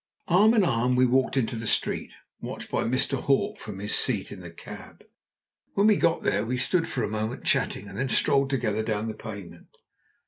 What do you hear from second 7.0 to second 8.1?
a moment chatting, and then